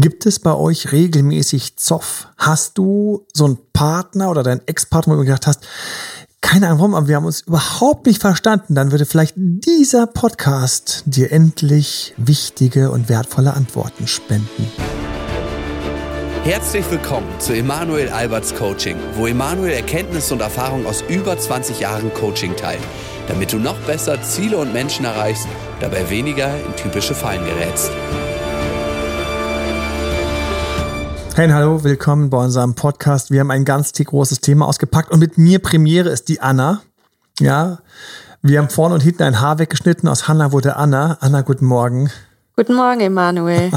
[0.00, 2.28] Gibt es bei euch regelmäßig Zoff?
[2.38, 5.66] Hast du so einen Partner oder deinen Ex-Partner, wo du gedacht hast,
[6.40, 11.02] keine Ahnung warum, aber wir haben uns überhaupt nicht verstanden, dann würde vielleicht dieser Podcast
[11.06, 14.70] dir endlich wichtige und wertvolle Antworten spenden.
[16.44, 22.14] Herzlich willkommen zu Emanuel Alberts Coaching, wo Emanuel Erkenntnisse und Erfahrung aus über 20 Jahren
[22.14, 22.78] Coaching teilt,
[23.26, 25.48] damit du noch besser Ziele und Menschen erreichst,
[25.80, 27.90] dabei weniger in typische Fallen gerätst.
[31.38, 33.30] Hey, hallo, willkommen bei unserem Podcast.
[33.30, 36.82] Wir haben ein ganz großes Thema ausgepackt und mit mir Premiere ist die Anna.
[37.38, 37.78] Ja,
[38.42, 40.08] wir haben vorne und hinten ein Haar weggeschnitten.
[40.08, 41.16] Aus Hanna wurde Anna.
[41.20, 42.10] Anna, guten Morgen.
[42.56, 43.70] Guten Morgen, Emanuel.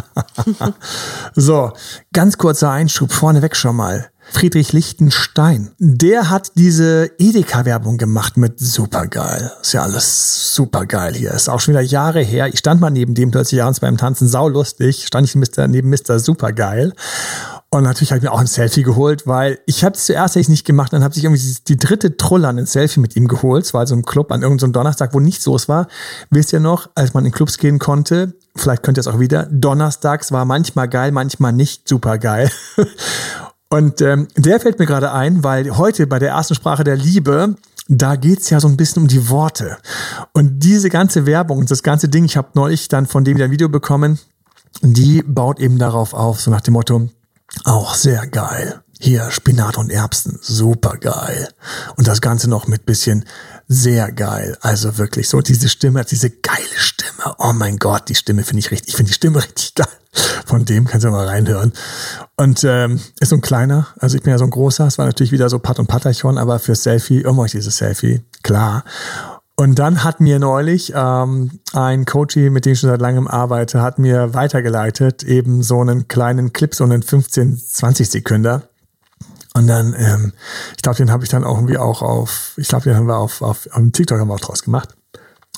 [1.36, 1.72] so,
[2.14, 4.10] ganz kurzer Einschub vorneweg schon mal.
[4.32, 5.72] Friedrich Lichtenstein.
[5.78, 9.52] Der hat diese Edeka-Werbung gemacht mit supergeil.
[9.62, 11.32] Ist ja alles supergeil hier.
[11.32, 12.48] Ist auch schon wieder Jahre her.
[12.48, 15.05] Ich stand mal neben dem plötzlich abends beim Tanzen, saulustig.
[15.05, 16.20] Stand ich neben Mr.
[16.20, 16.94] Supergeil.
[17.74, 20.50] Und natürlich habe ich mir auch ein Selfie geholt, weil ich habe es zuerst ich
[20.50, 23.63] nicht gemacht, dann habe ich irgendwie die dritte Trolle an ein Selfie mit ihm geholt.
[23.63, 25.88] Es war so ein Club an irgendeinem Donnerstag, wo nichts los war.
[26.30, 29.48] Wisst ihr noch, als man in Clubs gehen konnte, vielleicht könnt ihr es auch wieder,
[29.50, 32.52] Donnerstags war manchmal geil, manchmal nicht super geil.
[33.70, 37.56] Und ähm, der fällt mir gerade ein, weil heute bei der ersten Sprache der Liebe,
[37.88, 39.78] da geht's ja so ein bisschen um die Worte.
[40.34, 43.52] Und diese ganze Werbung, das ganze Ding, ich habe neulich dann von dem wieder ein
[43.52, 44.20] Video bekommen,
[44.82, 47.08] die baut eben darauf auf, so nach dem Motto,
[47.63, 48.82] auch sehr geil.
[48.99, 51.49] Hier Spinat und Erbsen, super geil.
[51.98, 53.26] Und das Ganze noch mit bisschen
[53.68, 54.57] sehr geil.
[54.62, 57.35] Also wirklich so diese Stimme, diese geile Stimme.
[57.40, 59.88] Oh mein Gott, die Stimme finde ich richtig, ich finde die Stimme richtig geil.
[60.46, 61.72] Von dem kannst du mal reinhören.
[62.35, 65.06] Und ähm, ist so ein kleiner, also ich bin ja so ein großer, es war
[65.06, 68.84] natürlich wieder so Pat und Patachon, aber für Selfie, immer dieses Selfie, klar.
[69.62, 73.79] Und dann hat mir neulich ähm, ein Coach, mit dem ich schon seit langem arbeite,
[73.79, 78.63] hat mir weitergeleitet, eben so einen kleinen Clip, so einen 15, 20 Sekunden.
[79.53, 80.34] Und dann, ähm,
[80.75, 83.17] ich glaube, den habe ich dann auch irgendwie auch auf, ich glaube, den haben wir
[83.17, 84.95] auf, auf, auf TikTok haben wir auch draus gemacht.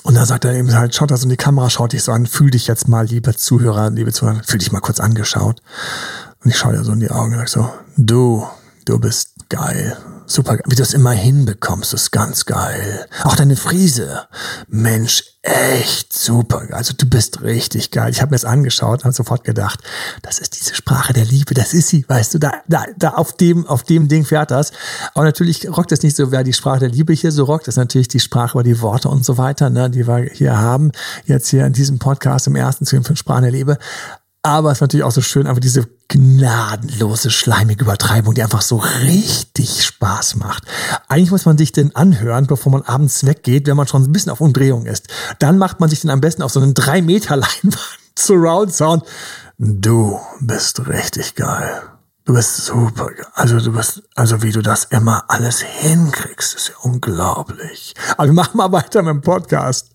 [0.03, 2.25] Und dann sagt er eben halt, schaut das in die Kamera, schaut dich so an,
[2.25, 5.61] fühl dich jetzt mal, liebe Zuhörer, liebe Zuhörer, fühl dich mal kurz angeschaut.
[6.43, 8.45] Und ich schaue dir so in die Augen und sag so, du,
[8.83, 9.95] du bist geil
[10.25, 13.07] super, wie du es immer hinbekommst, ist ganz geil.
[13.23, 14.27] Auch deine Friese,
[14.67, 16.63] Mensch, echt super.
[16.71, 18.11] Also du bist richtig geil.
[18.11, 19.79] Ich habe mir das angeschaut, habe sofort gedacht,
[20.21, 23.33] das ist diese Sprache der Liebe, das ist sie, weißt du, da, da, da auf
[23.33, 24.71] dem, auf dem Ding fährt das.
[25.13, 27.73] Aber natürlich rockt es nicht so, wer die Sprache der Liebe hier so rockt, das
[27.73, 30.91] ist natürlich die Sprache über die Worte und so weiter, ne, die wir hier haben,
[31.25, 33.77] jetzt hier in diesem Podcast im ersten den fünf Sprachen der Liebe.
[34.45, 38.75] Aber es ist natürlich auch so schön, einfach diese gnadenlose, schleimige Übertreibung, die einfach so
[38.75, 40.65] richtig Spaß macht.
[41.07, 44.33] Eigentlich muss man sich den anhören, bevor man abends weggeht, wenn man schon ein bisschen
[44.33, 45.07] auf Umdrehung ist.
[45.39, 47.77] Dann macht man sich den am besten auf so einen drei Meter Leinwand
[48.19, 49.03] Surround Sound.
[49.57, 51.81] Du bist richtig geil.
[52.25, 53.09] Du bist super.
[53.33, 57.93] Also du bist, also wie du das immer alles hinkriegst, ist ja unglaublich.
[58.17, 59.92] Aber wir machen mal weiter mit dem Podcast.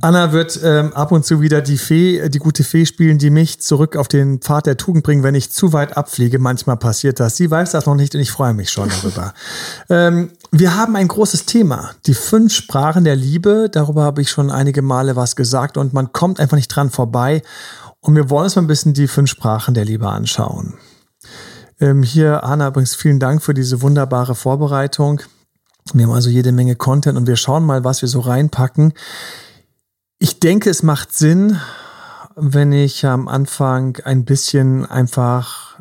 [0.00, 3.60] Anna wird ähm, ab und zu wieder die Fee, die gute Fee spielen, die mich
[3.60, 6.38] zurück auf den Pfad der Tugend bringen, wenn ich zu weit abfliege.
[6.38, 7.36] Manchmal passiert das.
[7.36, 9.32] Sie weiß das noch nicht und ich freue mich schon darüber.
[9.88, 11.90] ähm, wir haben ein großes Thema.
[12.06, 13.68] Die fünf Sprachen der Liebe.
[13.70, 17.42] Darüber habe ich schon einige Male was gesagt und man kommt einfach nicht dran vorbei.
[18.00, 20.74] Und wir wollen uns mal ein bisschen die fünf Sprachen der Liebe anschauen.
[21.80, 25.20] Ähm, hier, Anna, übrigens vielen Dank für diese wunderbare Vorbereitung.
[25.94, 28.92] Wir haben also jede Menge Content und wir schauen mal, was wir so reinpacken.
[30.22, 31.58] Ich denke, es macht Sinn,
[32.36, 35.80] wenn ich am Anfang ein bisschen einfach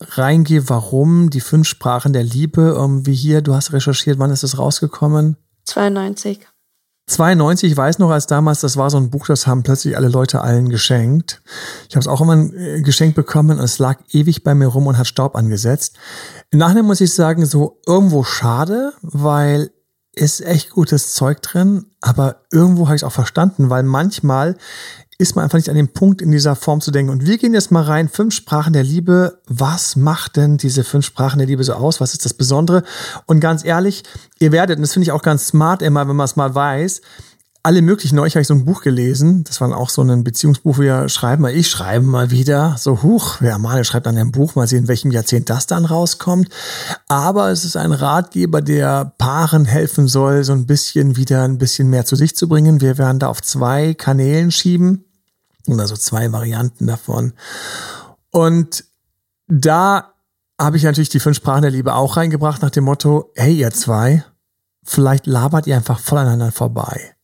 [0.00, 4.56] reingehe, warum die fünf Sprachen der Liebe irgendwie hier, du hast recherchiert, wann ist es
[4.56, 5.36] rausgekommen?
[5.64, 6.40] 92.
[7.06, 10.08] 92, ich weiß noch, als damals, das war so ein Buch, das haben plötzlich alle
[10.08, 11.42] Leute allen geschenkt.
[11.90, 14.86] Ich habe es auch immer äh, geschenkt bekommen und es lag ewig bei mir rum
[14.86, 15.98] und hat Staub angesetzt.
[16.48, 19.70] Im Nachhinein muss ich sagen, so irgendwo schade, weil
[20.14, 24.56] ist echt gutes Zeug drin, aber irgendwo habe ich es auch verstanden, weil manchmal
[25.18, 27.12] ist man einfach nicht an dem Punkt, in dieser Form zu denken.
[27.12, 29.38] Und wir gehen jetzt mal rein, fünf Sprachen der Liebe.
[29.46, 32.00] Was macht denn diese fünf Sprachen der Liebe so aus?
[32.00, 32.82] Was ist das Besondere?
[33.26, 34.02] Und ganz ehrlich,
[34.40, 37.02] ihr werdet, und das finde ich auch ganz smart immer, wenn man es mal weiß,
[37.64, 38.16] alle möglichen.
[38.16, 39.44] Neulich habe ich so ein Buch gelesen.
[39.44, 42.76] Das war auch so ein Beziehungsbuch, wo wir schreiben mal, ich schreibe mal wieder.
[42.76, 45.84] So, huch, wer mal schreibt an einem Buch, mal sehen, in welchem Jahrzehnt das dann
[45.84, 46.48] rauskommt.
[47.08, 51.88] Aber es ist ein Ratgeber, der Paaren helfen soll, so ein bisschen wieder ein bisschen
[51.88, 52.80] mehr zu sich zu bringen.
[52.80, 55.04] Wir werden da auf zwei Kanälen schieben.
[55.68, 57.32] Also zwei Varianten davon.
[58.30, 58.84] Und
[59.46, 60.14] da
[60.60, 63.70] habe ich natürlich die fünf Sprachen der Liebe auch reingebracht nach dem Motto, hey ihr
[63.70, 64.24] zwei,
[64.82, 67.14] vielleicht labert ihr einfach voll aneinander vorbei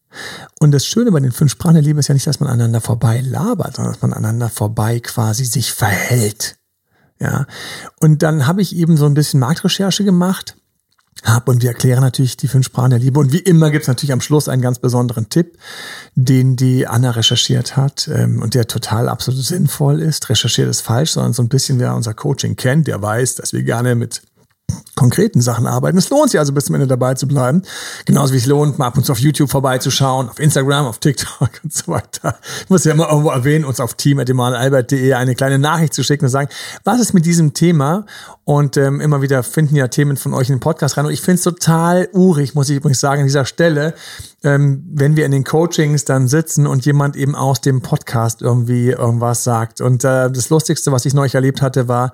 [0.58, 2.80] Und das Schöne bei den fünf Sprachen der Liebe ist ja nicht, dass man aneinander
[2.80, 6.56] vorbei labert, sondern dass man aneinander vorbei quasi sich verhält.
[7.20, 7.46] Ja.
[8.00, 10.56] Und dann habe ich eben so ein bisschen Marktrecherche gemacht
[11.24, 13.18] hab und wir erklären natürlich die fünf Sprachen der Liebe.
[13.18, 15.58] Und wie immer gibt's natürlich am Schluss einen ganz besonderen Tipp,
[16.14, 20.28] den die Anna recherchiert hat ähm, und der total absolut sinnvoll ist.
[20.30, 23.62] Recherchiert ist falsch, sondern so ein bisschen, wer unser Coaching kennt, der weiß, dass wir
[23.64, 24.22] gerne mit
[24.98, 25.96] konkreten Sachen arbeiten.
[25.96, 27.62] Es lohnt sich also bis zum Ende dabei zu bleiben.
[28.04, 31.50] Genauso wie es lohnt, mal ab und zu auf YouTube vorbeizuschauen, auf Instagram, auf TikTok
[31.62, 32.36] und so weiter.
[32.64, 36.30] Ich muss ja immer irgendwo erwähnen, uns auf team.emanuelalbert.de eine kleine Nachricht zu schicken und
[36.30, 36.48] sagen,
[36.82, 38.06] was ist mit diesem Thema?
[38.44, 41.06] Und ähm, immer wieder finden ja Themen von euch in den Podcast rein.
[41.06, 43.94] Und ich finde es total urig, muss ich übrigens sagen, an dieser Stelle,
[44.42, 48.90] ähm, wenn wir in den Coachings dann sitzen und jemand eben aus dem Podcast irgendwie
[48.90, 49.80] irgendwas sagt.
[49.80, 52.12] Und äh, das Lustigste, was ich neulich erlebt hatte, war,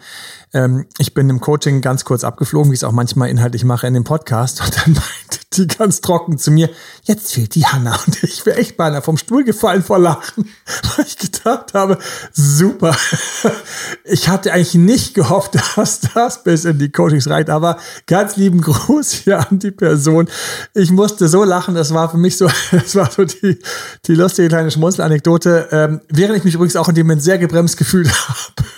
[0.53, 3.87] ähm, ich bin im Coaching ganz kurz abgeflogen, wie ich es auch manchmal inhaltlich mache
[3.87, 4.61] in dem Podcast.
[4.61, 6.69] Und dann meinte die ganz trocken zu mir,
[7.05, 7.99] jetzt fehlt die Hanna.
[8.07, 10.51] Und ich wäre echt beinahe vom Stuhl gefallen vor Lachen,
[10.97, 11.99] weil ich gedacht habe,
[12.33, 12.95] super.
[14.05, 17.49] Ich hatte eigentlich nicht gehofft, dass das bis in die Coachings reicht.
[17.49, 20.29] Aber ganz lieben Gruß hier an die Person.
[20.75, 23.59] Ich musste so lachen, das war für mich so, das war so die,
[24.07, 27.79] die lustige kleine Schmunzelanekdote, ähm, während ich mich übrigens auch in dem Moment sehr gebremst
[27.79, 28.69] gefühlt habe.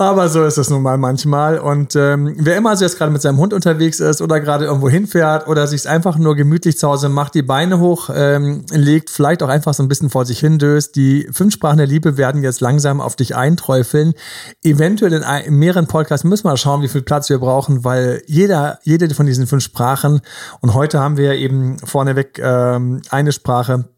[0.00, 1.58] Aber so ist es nun mal manchmal.
[1.58, 4.88] Und ähm, wer immer also jetzt gerade mit seinem Hund unterwegs ist oder gerade irgendwo
[4.88, 9.42] hinfährt oder sich einfach nur gemütlich zu Hause macht, die Beine hoch ähm, legt, vielleicht
[9.42, 10.94] auch einfach so ein bisschen vor sich hindöst.
[10.94, 14.14] Die fünf Sprachen der Liebe werden jetzt langsam auf dich einträufeln.
[14.62, 18.78] Eventuell in, in mehreren Podcasts müssen wir schauen, wie viel Platz wir brauchen, weil jeder,
[18.84, 20.20] jede von diesen fünf Sprachen
[20.60, 23.88] und heute haben wir eben vorneweg ähm, eine Sprache,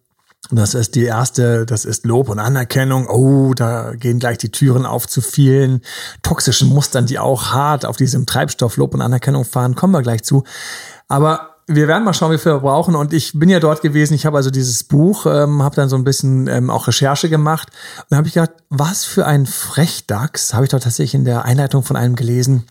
[0.51, 3.07] das ist die erste, das ist Lob und Anerkennung.
[3.09, 5.83] Oh, da gehen gleich die Türen auf zu vielen
[6.23, 9.77] toxischen Mustern, die auch hart auf diesem Treibstoff Lob und Anerkennung fahren.
[9.77, 10.45] Kommen wir gleich zu.
[11.09, 12.97] Aber wir werden mal schauen, wie viel wir brauchen.
[12.97, 14.15] Und ich bin ja dort gewesen.
[14.15, 17.69] Ich habe also dieses Buch, ähm, habe dann so ein bisschen ähm, auch Recherche gemacht.
[17.99, 21.45] Und dann habe ich gedacht, was für ein Frechdachs, habe ich dort tatsächlich in der
[21.45, 22.65] Einleitung von einem gelesen.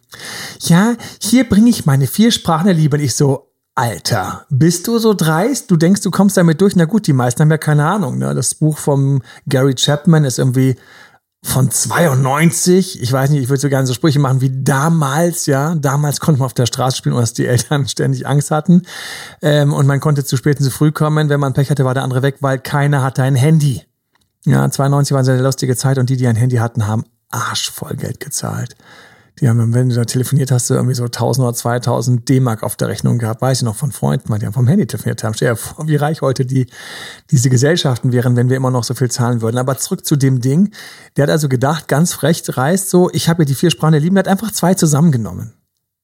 [0.62, 2.98] Ja, hier bringe ich meine vier Sprachen der Liebe.
[2.98, 3.49] Und ich so,
[3.80, 5.72] Alter, bist du so dreist?
[5.72, 6.76] Du denkst, du kommst damit durch?
[6.76, 8.18] Na gut, die meisten haben ja keine Ahnung.
[8.18, 8.36] Ne?
[8.36, 10.76] Das Buch vom Gary Chapman ist irgendwie
[11.46, 13.02] von 92.
[13.02, 15.76] Ich weiß nicht, ich würde so gerne so Sprüche machen wie damals, ja.
[15.76, 18.82] Damals konnte man auf der Straße spielen, ohne dass die Eltern ständig Angst hatten.
[19.42, 21.30] Ähm, und man konnte zu spät und zu früh kommen.
[21.30, 23.84] Wenn man Pech hatte, war der andere weg, weil keiner hatte ein Handy.
[24.44, 27.96] Ja, 92 war eine sehr lustige Zeit und die, die ein Handy hatten, haben arschvoll
[27.96, 28.76] Geld gezahlt.
[29.40, 32.76] Die haben, wenn du da telefoniert hast, du irgendwie so 1000 oder 2000 D-Mark auf
[32.76, 33.42] der Rechnung gehabt.
[33.42, 35.34] Weiß ich noch von Freunden, die haben vom Handy telefoniert haben.
[35.34, 36.68] Stell dir vor, wie reich heute die,
[37.32, 39.58] diese Gesellschaften wären, wenn wir immer noch so viel zahlen würden.
[39.58, 40.72] Aber zurück zu dem Ding.
[41.16, 44.02] Der hat also gedacht, ganz frech reißt so, ich habe hier die vier Sprachen der
[44.02, 45.54] Lieben, der hat einfach zwei zusammengenommen.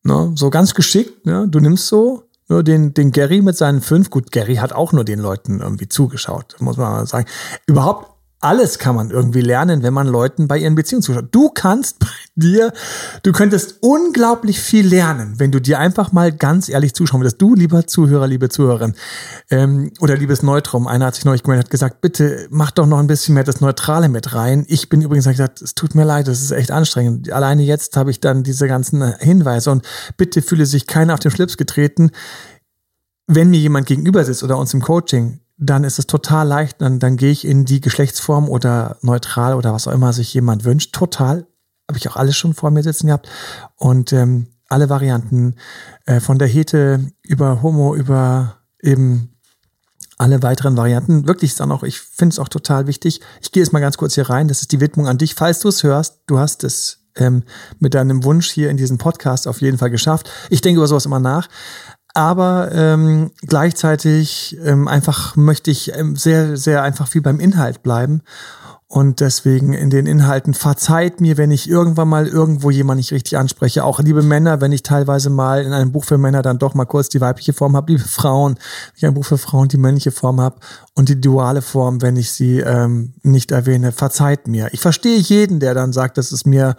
[0.04, 0.32] Ne?
[0.36, 1.48] So ganz geschickt, ne?
[1.48, 5.04] du nimmst so nur den, den Gary mit seinen fünf, gut, Gary hat auch nur
[5.04, 7.26] den Leuten irgendwie zugeschaut, muss man mal sagen.
[7.66, 8.15] Überhaupt
[8.46, 11.30] alles kann man irgendwie lernen, wenn man Leuten bei ihren Beziehungen zuschaut.
[11.32, 12.74] Du kannst bei dir,
[13.24, 17.42] du könntest unglaublich viel lernen, wenn du dir einfach mal ganz ehrlich zuschauen würdest.
[17.42, 18.94] Du, lieber Zuhörer, liebe Zuhörerin,
[19.50, 23.00] ähm, oder liebes Neutrum, einer hat sich neulich gemeldet, hat gesagt, bitte mach doch noch
[23.00, 24.64] ein bisschen mehr das Neutrale mit rein.
[24.68, 27.32] Ich bin übrigens gesagt, es tut mir leid, das ist echt anstrengend.
[27.32, 29.84] Alleine jetzt habe ich dann diese ganzen Hinweise und
[30.18, 32.12] bitte fühle sich keiner auf den Schlips getreten.
[33.26, 37.00] Wenn mir jemand gegenüber sitzt oder uns im Coaching, dann ist es total leicht, dann,
[37.00, 40.94] dann gehe ich in die Geschlechtsform oder neutral oder was auch immer sich jemand wünscht.
[40.94, 41.48] Total.
[41.88, 43.30] Habe ich auch alles schon vor mir sitzen gehabt.
[43.76, 45.56] Und ähm, alle Varianten
[46.06, 49.36] äh, von der Hete über Homo, über eben
[50.18, 51.28] alle weiteren Varianten.
[51.28, 53.22] Wirklich ist dann auch, ich finde es auch total wichtig.
[53.42, 54.48] Ich gehe jetzt mal ganz kurz hier rein.
[54.48, 55.36] Das ist die Widmung an dich.
[55.36, 57.44] Falls du es hörst, du hast es ähm,
[57.80, 60.30] mit deinem Wunsch hier in diesem Podcast auf jeden Fall geschafft.
[60.50, 61.48] Ich denke über sowas immer nach
[62.16, 68.22] aber ähm, gleichzeitig ähm, einfach möchte ich ähm, sehr, sehr einfach viel beim Inhalt bleiben
[68.88, 73.36] und deswegen in den Inhalten verzeiht mir, wenn ich irgendwann mal irgendwo jemand nicht richtig
[73.36, 73.84] anspreche.
[73.84, 76.86] Auch liebe Männer, wenn ich teilweise mal in einem Buch für Männer dann doch mal
[76.86, 77.94] kurz die weibliche Form habe.
[77.94, 80.58] Liebe Frauen, wenn ich ein Buch für Frauen die männliche Form habe
[80.94, 83.92] und die duale Form, wenn ich sie ähm, nicht erwähne.
[83.92, 84.70] Verzeiht mir.
[84.72, 86.76] Ich verstehe jeden, der dann sagt, das ist mir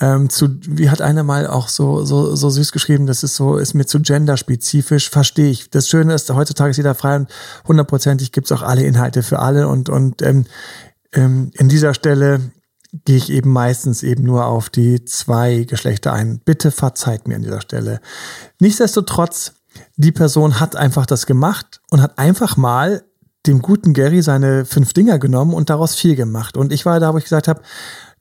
[0.00, 3.56] ähm, zu, wie hat einer mal auch so, so, so süß geschrieben, das ist so,
[3.56, 5.70] ist mir zu genderspezifisch, verstehe ich.
[5.70, 7.28] Das Schöne ist, heutzutage ist jeder frei und
[7.66, 10.46] hundertprozentig gibt's auch alle Inhalte für alle und, und ähm,
[11.12, 12.52] ähm, in dieser Stelle
[13.04, 16.40] gehe ich eben meistens eben nur auf die zwei Geschlechter ein.
[16.40, 18.00] Bitte verzeiht mir an dieser Stelle.
[18.60, 19.54] Nichtsdestotrotz,
[19.96, 23.04] die Person hat einfach das gemacht und hat einfach mal
[23.46, 26.56] dem guten Gary seine fünf Dinger genommen und daraus vier gemacht.
[26.56, 27.62] Und ich war da, wo ich gesagt habe,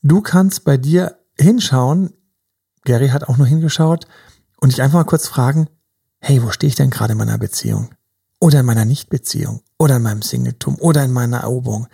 [0.01, 2.13] du kannst bei dir hinschauen.
[2.85, 4.07] Gary hat auch nur hingeschaut
[4.61, 5.67] und ich einfach mal kurz fragen,
[6.19, 7.89] hey, wo stehe ich denn gerade in meiner Beziehung?
[8.41, 11.87] oder in meiner Nichtbeziehung oder in meinem Singletum oder in meiner Eroberung.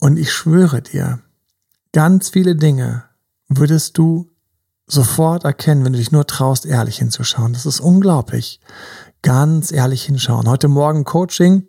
[0.00, 1.20] Und ich schwöre dir,
[1.92, 3.04] ganz viele Dinge
[3.48, 4.30] würdest du
[4.86, 7.52] sofort erkennen, wenn du dich nur traust, ehrlich hinzuschauen.
[7.52, 8.60] Das ist unglaublich.
[9.22, 10.48] Ganz ehrlich hinschauen.
[10.48, 11.66] Heute Morgen Coaching.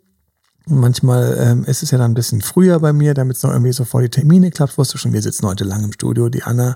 [0.70, 3.72] Manchmal ähm, ist es ja dann ein bisschen früher bei mir, damit es noch irgendwie
[3.72, 4.78] so vor die Termine klappt.
[4.78, 6.28] Wusste schon, wir sitzen heute lang im Studio.
[6.30, 6.76] Die Anna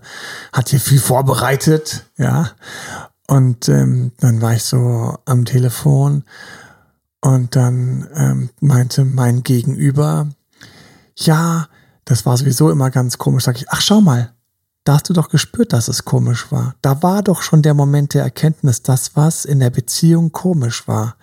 [0.53, 2.51] hat hier viel vorbereitet, ja.
[3.27, 6.24] Und ähm, dann war ich so am Telefon
[7.20, 10.29] und dann ähm, meinte mein Gegenüber,
[11.15, 11.68] ja,
[12.06, 13.44] das war sowieso immer ganz komisch.
[13.44, 14.34] Sag ich, ach schau mal,
[14.84, 16.74] da hast du doch gespürt, dass es komisch war.
[16.82, 21.15] Da war doch schon der Moment der Erkenntnis, dass was in der Beziehung komisch war.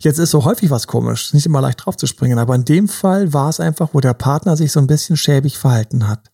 [0.00, 3.48] Jetzt ist so häufig was komisch, nicht immer leicht draufzuspringen, aber in dem Fall war
[3.48, 6.30] es einfach, wo der Partner sich so ein bisschen schäbig verhalten hat.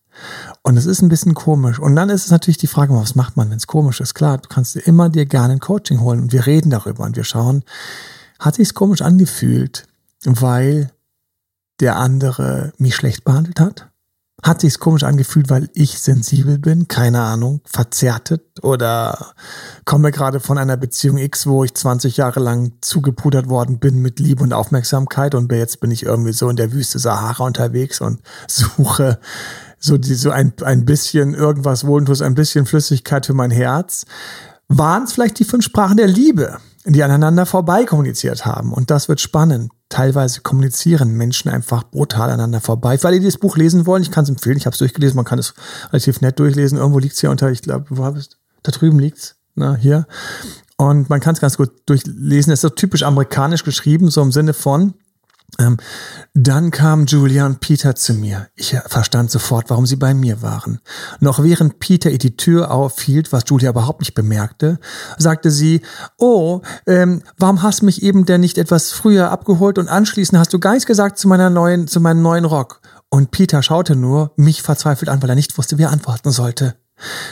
[0.63, 1.79] Und es ist ein bisschen komisch.
[1.79, 4.15] Und dann ist es natürlich die Frage, was macht man, wenn es komisch ist?
[4.15, 7.15] Klar, du kannst dir immer dir gerne ein Coaching holen und wir reden darüber und
[7.15, 7.63] wir schauen,
[8.39, 9.85] hat sich's komisch angefühlt,
[10.25, 10.91] weil
[11.81, 13.91] der andere mich schlecht behandelt hat?
[14.43, 16.87] Hat sich's komisch angefühlt, weil ich sensibel bin?
[16.87, 17.61] Keine Ahnung.
[17.65, 18.41] Verzerrtet?
[18.63, 19.33] Oder
[19.85, 24.19] komme gerade von einer Beziehung X, wo ich 20 Jahre lang zugepudert worden bin mit
[24.19, 28.19] Liebe und Aufmerksamkeit und jetzt bin ich irgendwie so in der Wüste Sahara unterwegs und
[28.47, 29.19] suche
[29.77, 34.05] so, die, so ein, ein bisschen irgendwas Wohltues, ein bisschen Flüssigkeit für mein Herz.
[34.67, 38.73] Waren es vielleicht die fünf Sprachen der Liebe, die aneinander vorbei kommuniziert haben?
[38.73, 39.71] Und das wird spannend.
[39.89, 42.97] Teilweise kommunizieren Menschen einfach brutal aneinander vorbei.
[42.97, 44.57] Für alle, die das Buch lesen wollen, ich kann es empfehlen.
[44.57, 45.15] Ich habe es durchgelesen.
[45.15, 45.53] Man kann es
[45.89, 46.77] relativ nett durchlesen.
[46.77, 48.29] Irgendwo liegt es hier unter, ich glaube, wo habe ich
[48.63, 49.35] Da drüben liegt's.
[49.55, 50.07] Na, hier.
[50.77, 52.51] Und man kann es ganz gut durchlesen.
[52.51, 54.95] Es ist so typisch amerikanisch geschrieben, so im Sinne von,
[55.59, 55.77] ähm,
[56.33, 58.47] dann kam Julia und Peter zu mir.
[58.55, 60.79] Ich verstand sofort, warum sie bei mir waren.
[61.19, 64.79] Noch während Peter ihr die Tür aufhielt, was Julia überhaupt nicht bemerkte,
[65.17, 65.81] sagte sie,
[66.17, 70.59] oh, ähm, warum hast mich eben denn nicht etwas früher abgeholt und anschließend hast du
[70.59, 72.81] gar nichts gesagt zu meiner neuen, zu meinem neuen Rock?
[73.09, 76.75] Und Peter schaute nur mich verzweifelt an, weil er nicht wusste, wie er antworten sollte.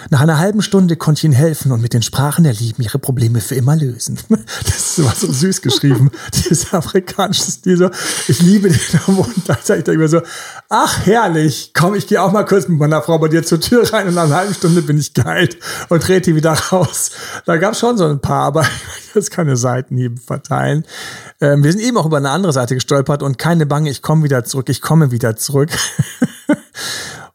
[0.09, 2.99] Nach einer halben Stunde konnte ich ihnen helfen und mit den Sprachen der Lieben ihre
[2.99, 4.19] Probleme für immer lösen.
[4.65, 7.77] Das war so süß geschrieben, dieses afrikanische Stil.
[7.77, 7.89] So,
[8.27, 10.21] ich liebe den und da sage ich immer so,
[10.67, 13.91] ach herrlich, komm, ich gehe auch mal kurz mit meiner Frau bei dir zur Tür
[13.93, 15.57] rein und nach einer halben Stunde bin ich geheilt
[15.89, 17.11] und trete wieder raus.
[17.45, 18.65] Da gab es schon so ein paar, aber
[19.13, 20.85] das keine Seitenhiebe verteilen.
[21.39, 24.23] Ähm, wir sind eben auch über eine andere Seite gestolpert und keine Bange, ich komme
[24.23, 25.69] wieder zurück, ich komme wieder zurück.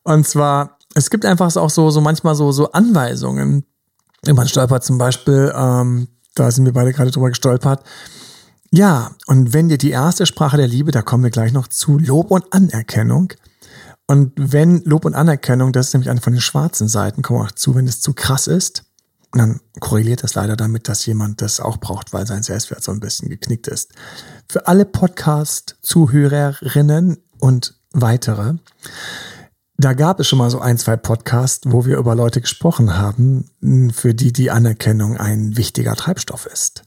[0.02, 3.66] und zwar es gibt einfach auch so, so manchmal so, so Anweisungen.
[4.26, 7.84] Man stolpert zum Beispiel, ähm, da sind wir beide gerade drüber gestolpert.
[8.70, 11.98] Ja, und wenn dir die erste Sprache der Liebe, da kommen wir gleich noch zu,
[11.98, 13.32] Lob und Anerkennung.
[14.06, 17.44] Und wenn Lob und Anerkennung, das ist nämlich eine von den schwarzen Seiten, kommen wir
[17.44, 18.84] auch zu, wenn es zu krass ist,
[19.32, 23.00] dann korreliert das leider damit, dass jemand das auch braucht, weil sein Selbstwert so ein
[23.00, 23.92] bisschen geknickt ist.
[24.48, 28.54] Für alle Podcast-Zuhörerinnen und weitere,
[29.76, 33.50] da gab es schon mal so ein, zwei Podcasts, wo wir über Leute gesprochen haben,
[33.92, 36.82] für die die Anerkennung ein wichtiger Treibstoff ist.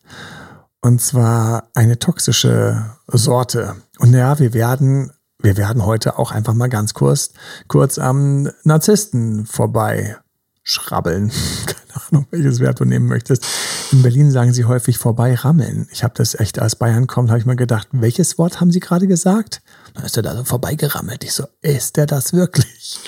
[0.82, 3.76] Und zwar eine toxische Sorte.
[4.00, 7.32] Und ja, wir werden, wir werden heute auch einfach mal ganz kurz,
[7.68, 10.18] kurz am Narzissten vorbei
[10.64, 11.32] schrabbeln.
[11.66, 13.46] Keine Ahnung, welches Wert du nehmen möchtest.
[13.92, 15.88] In Berlin sagen sie häufig vorbei rammeln.
[15.92, 18.80] Ich habe das echt, als Bayern kommt, habe ich mir gedacht, welches Wort haben sie
[18.80, 19.62] gerade gesagt?
[20.04, 21.24] Ist er da so vorbeigerammelt.
[21.24, 23.00] Ich so, ist der das wirklich?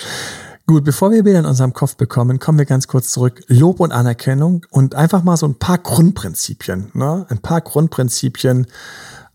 [0.66, 3.42] Gut, bevor wir wieder in unserem Kopf bekommen, kommen wir ganz kurz zurück.
[3.48, 7.26] Lob und Anerkennung und einfach mal so ein paar Grundprinzipien, ne?
[7.28, 8.66] Ein paar Grundprinzipien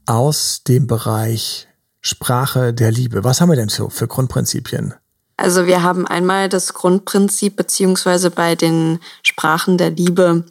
[0.05, 1.67] aus dem Bereich
[1.99, 3.23] Sprache der Liebe.
[3.23, 4.93] Was haben wir denn so für Grundprinzipien?
[5.37, 10.45] Also wir haben einmal das Grundprinzip, beziehungsweise bei den Sprachen der Liebe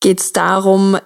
[0.00, 0.98] geht es darum,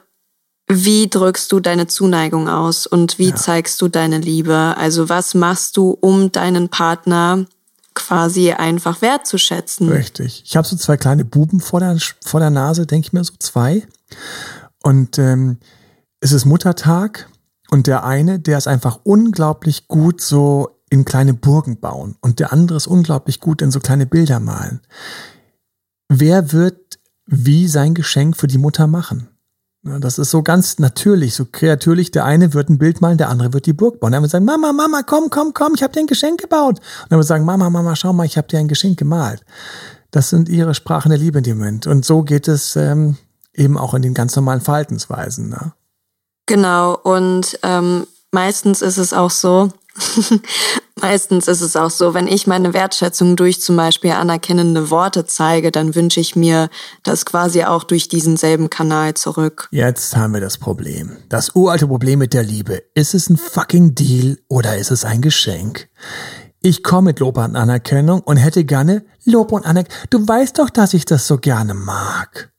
[0.68, 3.36] wie drückst du deine Zuneigung aus und wie ja.
[3.36, 4.74] zeigst du deine Liebe?
[4.76, 7.46] Also was machst du, um deinen Partner
[7.94, 9.88] quasi einfach wertzuschätzen?
[9.88, 10.42] Richtig.
[10.44, 13.34] Ich habe so zwei kleine Buben vor der, vor der Nase, denke ich mir so
[13.38, 13.86] zwei.
[14.82, 15.58] Und ähm,
[16.20, 17.28] es ist Muttertag
[17.70, 22.52] und der eine, der ist einfach unglaublich gut so in kleine Burgen bauen und der
[22.52, 24.80] andere ist unglaublich gut in so kleine Bilder malen.
[26.08, 29.28] Wer wird wie sein Geschenk für die Mutter machen?
[30.00, 32.10] Das ist so ganz natürlich, so kreatürlich.
[32.10, 34.12] Der eine wird ein Bild malen, der andere wird die Burg bauen.
[34.12, 36.80] Der wird sagen, Mama, Mama, komm, komm, komm, ich habe dir ein Geschenk gebaut.
[37.04, 39.44] Und er wird sagen, Mama, Mama, schau mal, ich habe dir ein Geschenk gemalt.
[40.10, 41.86] Das sind ihre Sprachen der Liebe in dem Moment.
[41.86, 43.16] Und so geht es ähm,
[43.54, 45.50] eben auch in den ganz normalen Verhaltensweisen.
[45.50, 45.72] Ne?
[46.46, 49.70] Genau, und ähm, meistens ist es auch so,
[51.00, 55.70] Meistens ist es auch so, wenn ich meine Wertschätzung durch zum Beispiel anerkennende Worte zeige,
[55.70, 56.68] dann wünsche ich mir
[57.02, 59.68] das quasi auch durch diesen selben Kanal zurück.
[59.70, 61.16] Jetzt haben wir das Problem.
[61.28, 62.82] Das uralte Problem mit der Liebe.
[62.94, 65.88] Ist es ein fucking Deal oder ist es ein Geschenk?
[66.60, 70.06] Ich komme mit Lob und Anerkennung und hätte gerne Lob und Anerkennung.
[70.10, 72.50] Du weißt doch, dass ich das so gerne mag.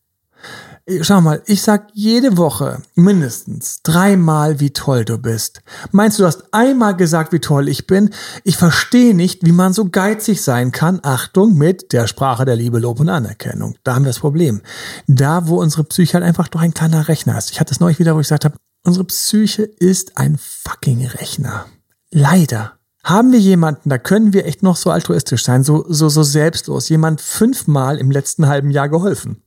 [1.02, 5.62] Schau mal, ich sag jede Woche mindestens dreimal, wie toll du bist.
[5.92, 8.10] Meinst du, du hast einmal gesagt, wie toll ich bin?
[8.44, 11.00] Ich verstehe nicht, wie man so geizig sein kann.
[11.04, 13.76] Achtung mit der Sprache der Liebe, Lob und Anerkennung.
[13.84, 14.62] Da haben wir das Problem.
[15.06, 17.52] Da, wo unsere Psyche halt einfach doch ein kleiner Rechner ist.
[17.52, 21.68] Ich hatte es neulich wieder, wo ich gesagt habe, unsere Psyche ist ein fucking Rechner.
[22.10, 22.74] Leider.
[23.04, 26.90] Haben wir jemanden, da können wir echt noch so altruistisch sein, so, so, so selbstlos,
[26.90, 29.44] jemand fünfmal im letzten halben Jahr geholfen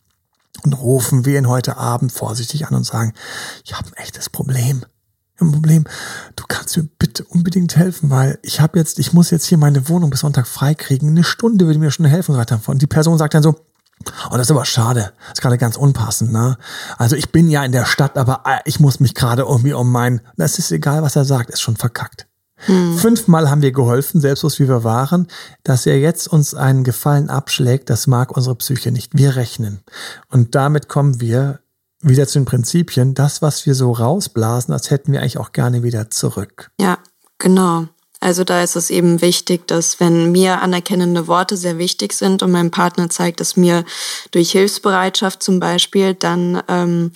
[0.64, 3.14] und rufen wir ihn heute Abend vorsichtig an und sagen,
[3.64, 4.84] ich habe ein echtes Problem.
[5.40, 5.84] Ein Problem.
[6.36, 9.88] Du kannst mir bitte unbedingt helfen, weil ich habe jetzt, ich muss jetzt hier meine
[9.88, 11.08] Wohnung bis Sonntag freikriegen.
[11.08, 12.36] Eine Stunde würde mir schon helfen.
[12.66, 13.56] Und die Person sagt dann so,
[14.30, 15.12] Oh, das ist aber schade.
[15.20, 16.56] Das ist gerade ganz unpassend, ne?
[16.98, 19.92] Also ich bin ja in der Stadt, aber äh, ich muss mich gerade irgendwie um
[19.92, 22.26] mein, das ist egal, was er sagt, ist schon verkackt.
[22.66, 22.96] Hm.
[22.96, 25.28] Fünfmal haben wir geholfen, selbstlos wie wir waren.
[25.64, 29.16] Dass er jetzt uns einen Gefallen abschlägt, das mag unsere Psyche nicht.
[29.16, 29.80] Wir rechnen.
[30.28, 31.60] Und damit kommen wir
[32.00, 33.14] wieder zu den Prinzipien.
[33.14, 36.70] Das, was wir so rausblasen, das hätten wir eigentlich auch gerne wieder zurück.
[36.80, 36.98] Ja,
[37.38, 37.86] genau.
[38.20, 42.52] Also da ist es eben wichtig, dass wenn mir anerkennende Worte sehr wichtig sind und
[42.52, 43.84] mein Partner zeigt es mir
[44.30, 47.10] durch Hilfsbereitschaft zum Beispiel, dann ähm,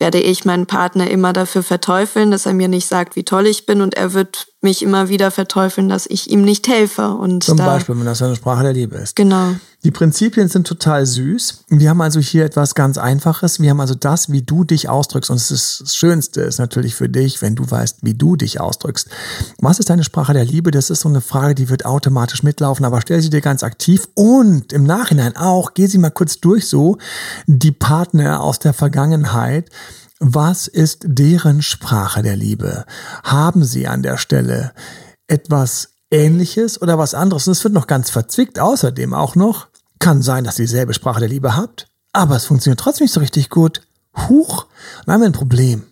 [0.00, 3.66] werde ich meinen Partner immer dafür verteufeln, dass er mir nicht sagt, wie toll ich
[3.66, 7.10] bin und er wird mich immer wieder verteufeln, dass ich ihm nicht helfe.
[7.10, 9.14] Und Zum da, Beispiel, wenn das eine Sprache der Liebe ist.
[9.14, 9.54] Genau.
[9.82, 11.64] Die Prinzipien sind total süß.
[11.68, 13.60] Wir haben also hier etwas ganz Einfaches.
[13.60, 15.30] Wir haben also das, wie du dich ausdrückst.
[15.30, 18.60] Und es ist, das Schönste ist natürlich für dich, wenn du weißt, wie du dich
[18.60, 19.08] ausdrückst.
[19.58, 20.70] Was ist deine Sprache der Liebe?
[20.70, 24.06] Das ist so eine Frage, die wird automatisch mitlaufen, aber stell sie dir ganz aktiv
[24.14, 26.98] und im Nachhinein auch, geh sie mal kurz durch so,
[27.46, 29.70] die Partner aus der Vergangenheit,
[30.18, 32.84] was ist deren Sprache der Liebe?
[33.24, 34.72] Haben sie an der Stelle
[35.26, 37.46] etwas Ähnliches oder was anderes?
[37.48, 38.58] Und es wird noch ganz verzwickt.
[38.58, 39.69] Außerdem auch noch,
[40.00, 43.20] kann sein, dass ihr dieselbe Sprache der Liebe habt, aber es funktioniert trotzdem nicht so
[43.20, 43.82] richtig gut.
[44.28, 44.66] Huch,
[45.06, 45.84] dann haben wir ein Problem.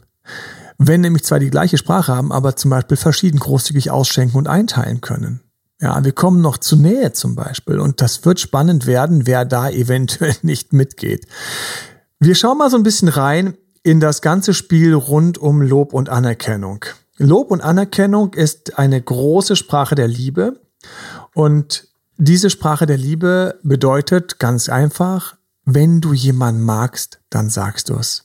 [0.78, 5.00] Wenn nämlich zwei die gleiche Sprache haben, aber zum Beispiel verschieden großzügig ausschenken und einteilen
[5.00, 5.40] können.
[5.80, 9.70] Ja, wir kommen noch zu Nähe zum Beispiel und das wird spannend werden, wer da
[9.70, 11.26] eventuell nicht mitgeht.
[12.18, 16.08] Wir schauen mal so ein bisschen rein in das ganze Spiel rund um Lob und
[16.08, 16.84] Anerkennung.
[17.16, 20.60] Lob und Anerkennung ist eine große Sprache der Liebe
[21.34, 27.94] und diese Sprache der Liebe bedeutet ganz einfach, wenn du jemanden magst, dann sagst du
[27.94, 28.24] es.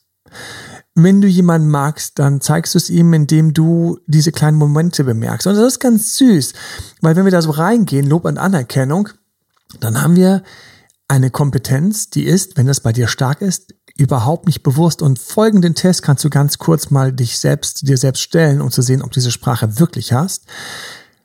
[0.95, 5.47] Wenn du jemanden magst, dann zeigst du es ihm, indem du diese kleinen Momente bemerkst.
[5.47, 6.53] Und das ist ganz süß,
[7.01, 9.10] weil wenn wir da so reingehen, Lob und Anerkennung,
[9.79, 10.43] dann haben wir
[11.08, 15.01] eine Kompetenz, die ist, wenn das bei dir stark ist, überhaupt nicht bewusst.
[15.01, 18.82] Und folgenden Test kannst du ganz kurz mal dich selbst, dir selbst stellen, um zu
[18.82, 20.45] sehen, ob diese Sprache wirklich hast.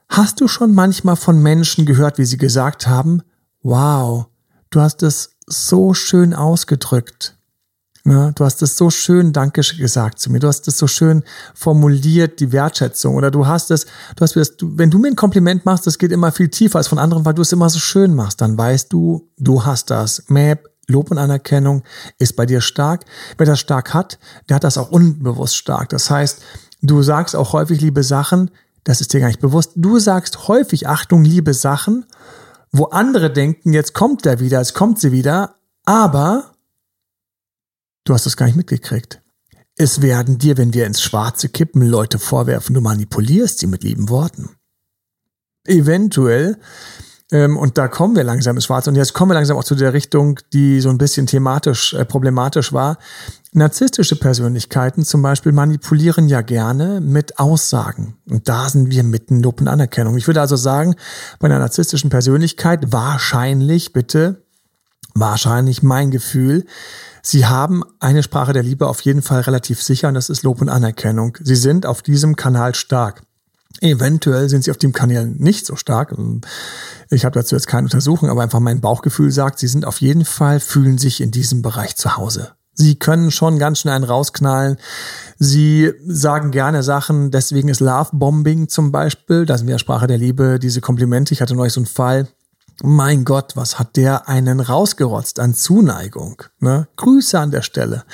[0.08, 3.22] Hast du schon manchmal von Menschen gehört, wie sie gesagt haben,
[3.62, 4.26] wow,
[4.70, 7.38] du hast es so schön ausgedrückt.
[8.04, 10.38] Ja, du hast es so schön Danke gesagt zu mir.
[10.38, 13.16] Du hast es so schön formuliert, die Wertschätzung.
[13.16, 13.84] Oder du hast es,
[14.16, 16.98] du hast wenn du mir ein Kompliment machst, das geht immer viel tiefer als von
[16.98, 18.40] anderen, weil du es immer so schön machst.
[18.40, 20.24] Dann weißt du, du hast das.
[20.28, 21.82] Map, Lob und Anerkennung
[22.18, 23.04] ist bei dir stark.
[23.36, 24.18] Wer das stark hat,
[24.48, 25.90] der hat das auch unbewusst stark.
[25.90, 26.40] Das heißt,
[26.80, 28.50] du sagst auch häufig liebe Sachen,
[28.84, 29.72] das ist dir gar nicht bewusst.
[29.76, 32.06] Du sagst häufig Achtung, liebe Sachen,
[32.72, 36.52] wo andere denken, jetzt kommt der wieder, jetzt kommt sie wieder, aber
[38.04, 39.22] du hast es gar nicht mitgekriegt.
[39.76, 44.08] Es werden dir, wenn wir ins Schwarze kippen, Leute vorwerfen, du manipulierst sie mit lieben
[44.08, 44.56] Worten.
[45.64, 46.58] Eventuell
[47.56, 48.88] und da kommen wir langsam ins Schwarze.
[48.88, 52.04] Und jetzt kommen wir langsam auch zu der Richtung, die so ein bisschen thematisch äh,
[52.04, 52.98] problematisch war.
[53.52, 58.16] Narzisstische Persönlichkeiten zum Beispiel manipulieren ja gerne mit Aussagen.
[58.28, 60.16] Und da sind wir mitten und Anerkennung.
[60.16, 60.94] Ich würde also sagen,
[61.38, 64.42] bei einer narzisstischen Persönlichkeit wahrscheinlich, bitte,
[65.14, 66.64] wahrscheinlich mein Gefühl,
[67.20, 70.62] Sie haben eine Sprache der Liebe auf jeden Fall relativ sicher und das ist Lob
[70.62, 71.36] und Anerkennung.
[71.42, 73.22] Sie sind auf diesem Kanal stark.
[73.80, 76.14] Eventuell sind sie auf dem Kanal nicht so stark.
[77.10, 80.24] Ich habe dazu jetzt keine Untersuchung, aber einfach mein Bauchgefühl sagt, sie sind auf jeden
[80.24, 82.52] Fall, fühlen sich in diesem Bereich zu Hause.
[82.74, 84.76] Sie können schon ganz schnell einen rausknallen.
[85.38, 90.60] Sie sagen gerne Sachen, deswegen ist Love-Bombing zum Beispiel, das ist mir Sprache der Liebe,
[90.60, 91.34] diese Komplimente.
[91.34, 92.28] Ich hatte neulich so einen Fall.
[92.84, 96.44] Mein Gott, was hat der einen rausgerotzt an Zuneigung?
[96.60, 96.86] Ne?
[96.94, 98.04] Grüße an der Stelle.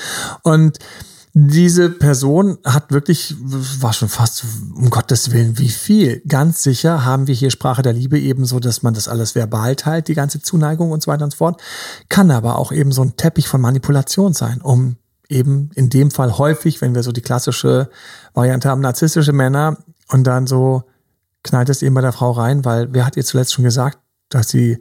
[0.42, 0.78] Und
[1.36, 6.22] Diese Person hat wirklich, war schon fast, um Gottes Willen, wie viel.
[6.28, 10.06] Ganz sicher haben wir hier Sprache der Liebe ebenso, dass man das alles verbal teilt,
[10.06, 11.60] die ganze Zuneigung und so weiter und so fort.
[12.08, 14.96] Kann aber auch eben so ein Teppich von Manipulation sein, um
[15.28, 17.90] eben in dem Fall häufig, wenn wir so die klassische
[18.32, 19.78] Variante haben, narzisstische Männer
[20.12, 20.84] und dann so
[21.42, 24.50] knallt es eben bei der Frau rein, weil wer hat ihr zuletzt schon gesagt, dass
[24.50, 24.78] sie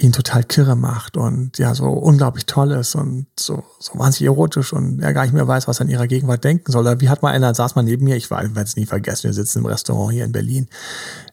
[0.00, 4.72] ihn total kirre macht und ja, so unglaublich toll ist und so, so wahnsinnig erotisch
[4.72, 6.82] und er gar nicht mehr weiß, was er in ihrer Gegenwart denken soll.
[6.82, 9.34] Oder wie hat mal einer, saß mal neben mir, ich werde es nie vergessen, wir
[9.34, 10.68] sitzen im Restaurant hier in Berlin,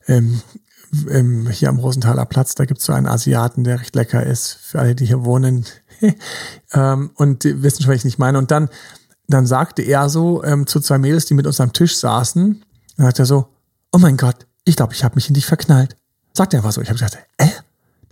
[0.08, 0.42] ähm,
[1.10, 4.54] ähm, hier am Rosenthaler Platz, da gibt es so einen Asiaten, der recht lecker ist,
[4.54, 5.66] für alle, die hier wohnen
[6.74, 8.40] ähm, und die wissen schon, was ich nicht meine.
[8.40, 8.70] Und dann,
[9.28, 12.66] dann sagte er so ähm, zu zwei Mädels, die mit uns am Tisch saßen,
[12.98, 13.48] dann sagt er so,
[13.92, 15.98] oh mein Gott, ich glaube, ich habe mich in dich verknallt.
[16.34, 16.82] Sagt er einfach so.
[16.82, 17.48] Ich habe gesagt, äh,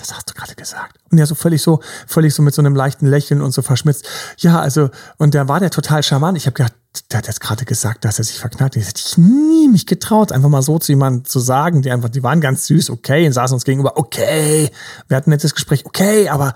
[0.04, 0.98] das hast du gerade gesagt.
[1.12, 4.08] Und ja, so völlig so, völlig so mit so einem leichten Lächeln und so verschmitzt.
[4.38, 6.38] Ja, also, und der war der total charmant.
[6.38, 6.74] Ich habe gedacht,
[7.12, 8.76] der hat jetzt gerade gesagt, dass er sich verknallt.
[8.76, 12.10] Ich hätte ich nie mich getraut, einfach mal so zu jemandem zu sagen, die einfach,
[12.10, 14.70] die waren ganz süß, okay, und saßen uns gegenüber, okay,
[15.08, 16.54] wir hatten ein nettes Gespräch, okay, aber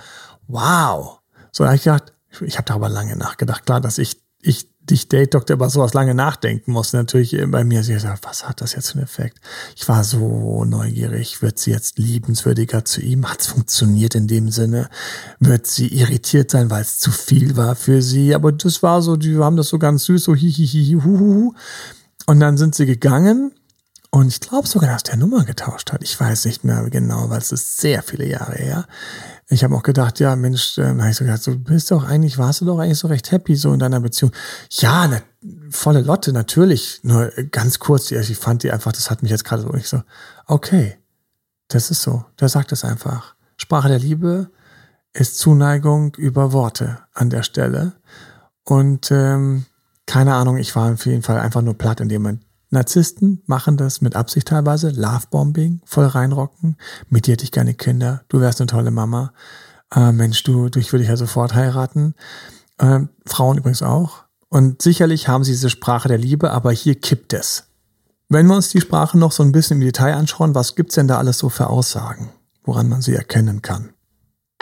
[0.47, 1.19] wow.
[1.51, 3.65] So, da habe ich gedacht, ich habe darüber lange nachgedacht.
[3.65, 6.97] Klar, dass ich, ich dich Date Doktor über sowas lange nachdenken musste.
[6.97, 9.39] Natürlich bei mir, sie gesagt, was hat das jetzt für einen Effekt?
[9.75, 11.41] Ich war so neugierig.
[11.41, 13.29] Wird sie jetzt liebenswürdiger zu ihm?
[13.29, 14.89] Hat es funktioniert in dem Sinne?
[15.39, 18.33] Wird sie irritiert sein, weil es zu viel war für sie?
[18.33, 21.53] Aber das war so, die haben das so ganz süß, so hihihi, huhuhu.
[22.25, 23.51] Und dann sind sie gegangen.
[24.09, 26.01] Und ich glaube sogar, dass der Nummer getauscht hat.
[26.01, 28.87] Ich weiß nicht mehr genau, weil es ist sehr viele Jahre her
[29.49, 32.37] ich habe auch gedacht, ja, Mensch, äh, habe ich so gedacht, so bist doch eigentlich,
[32.37, 34.33] warst du doch eigentlich so recht happy so in deiner Beziehung.
[34.71, 35.21] Ja, ne,
[35.69, 36.99] volle Lotte, natürlich.
[37.03, 40.03] Nur ganz kurz, ich fand die einfach, das hat mich jetzt gerade so, ich so,
[40.45, 40.97] okay,
[41.69, 42.25] das ist so.
[42.39, 43.35] Der sagt es einfach.
[43.55, 44.51] Sprache der Liebe
[45.13, 47.93] ist Zuneigung über Worte an der Stelle.
[48.63, 49.65] Und ähm,
[50.05, 52.43] keine Ahnung, ich war auf jeden Fall einfach nur platt in dem Moment.
[52.69, 56.77] Narzissten machen das mit Absicht teilweise, Lovebombing, voll reinrocken,
[57.09, 59.31] mit dir hätte ich gerne Kinder, du wärst eine tolle Mama,
[59.95, 62.15] äh, Mensch, du, dich würde ich ja sofort heiraten.
[62.77, 64.23] Äh, Frauen übrigens auch.
[64.49, 67.65] Und sicherlich haben sie diese Sprache der Liebe, aber hier kippt es.
[68.29, 71.07] Wenn wir uns die Sprache noch so ein bisschen im Detail anschauen, was gibt's denn
[71.07, 72.29] da alles so für Aussagen,
[72.63, 73.93] woran man sie erkennen kann?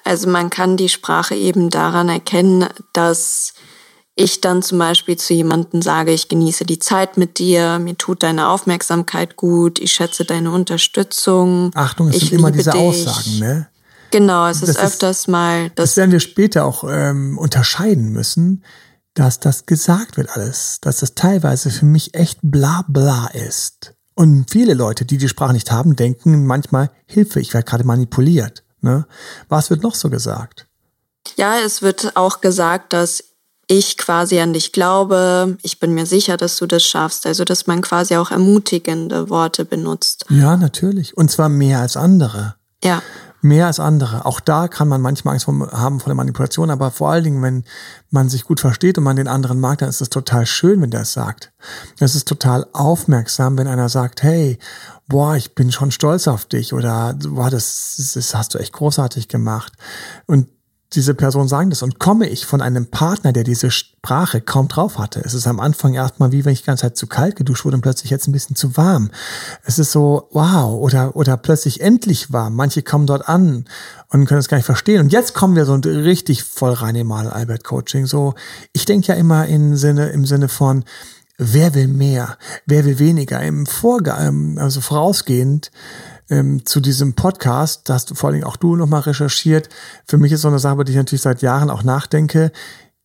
[0.03, 3.53] Also man kann die Sprache eben daran erkennen, dass
[4.15, 8.23] ich dann zum Beispiel zu jemandem sage, ich genieße die Zeit mit dir, mir tut
[8.23, 11.71] deine Aufmerksamkeit gut, ich schätze deine Unterstützung.
[11.75, 12.79] Achtung, es ich sind immer diese dich.
[12.79, 13.67] Aussagen, ne?
[14.11, 18.11] Genau, es Das ist ist- öfters mal, Das dass werden wir später auch ähm, unterscheiden
[18.13, 18.63] müssen,
[19.13, 23.93] dass das gesagt wird alles, dass das teilweise für mich echt bla bla ist.
[24.13, 28.63] Und viele Leute, die die Sprache nicht haben, denken manchmal, Hilfe, ich werde gerade manipuliert.
[28.79, 29.05] Ne?
[29.49, 30.67] Was wird noch so gesagt?
[31.35, 33.21] Ja, es wird auch gesagt, dass
[33.67, 35.57] ich quasi an dich glaube.
[35.61, 37.25] Ich bin mir sicher, dass du das schaffst.
[37.25, 40.25] Also, dass man quasi auch ermutigende Worte benutzt.
[40.29, 41.15] Ja, natürlich.
[41.17, 42.55] Und zwar mehr als andere.
[42.83, 43.01] Ja,
[43.41, 44.25] Mehr als andere.
[44.25, 47.43] Auch da kann man manchmal Angst vor- haben vor der Manipulation, aber vor allen Dingen,
[47.43, 47.63] wenn
[48.09, 50.89] man sich gut versteht und man den anderen mag, dann ist es total schön, wenn
[50.89, 51.53] der es sagt.
[51.99, 54.57] Es ist total aufmerksam, wenn einer sagt, hey,
[55.07, 59.27] boah, ich bin schon stolz auf dich oder boah, das, das hast du echt großartig
[59.27, 59.73] gemacht.
[60.25, 60.47] Und
[60.95, 64.97] diese Person sagen das und komme ich von einem Partner, der diese Sprache kaum drauf
[64.97, 65.21] hatte.
[65.23, 67.75] Es ist am Anfang erstmal wie wenn ich die ganze Zeit zu kalt geduscht wurde
[67.75, 69.11] und plötzlich jetzt ein bisschen zu warm.
[69.63, 72.55] Es ist so, wow, oder, oder plötzlich endlich warm.
[72.55, 73.65] Manche kommen dort an
[74.09, 75.01] und können es gar nicht verstehen.
[75.01, 78.05] Und jetzt kommen wir so richtig voll rein im Albert Coaching.
[78.05, 78.35] So,
[78.73, 80.85] ich denke ja immer im Sinne, im Sinne von,
[81.37, 83.41] wer will mehr, wer will weniger.
[83.41, 85.71] Im Vorge ähm, also vorausgehend
[86.29, 89.69] ähm, zu diesem Podcast, da hast du vor allen Dingen auch du nochmal recherchiert.
[90.05, 92.51] Für mich ist so eine Sache, über die ich natürlich seit Jahren auch nachdenke.